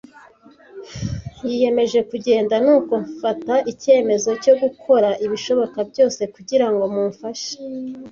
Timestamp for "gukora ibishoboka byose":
4.61-6.21